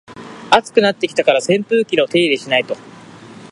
[0.49, 2.75] 暑くなってきたから扇風機の手入れしないと